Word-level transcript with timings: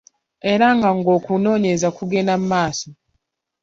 Era 0.51 0.67
ng'okunoonyereza 0.77 1.89
kugenda 1.97 2.33
mu 2.41 2.45
maaso. 2.53 2.89